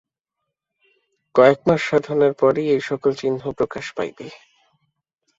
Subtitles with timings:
[1.35, 4.27] কয়েক মাস সাধনার পরই এই-সকল চিহ্ন প্রকাশ পাইবে।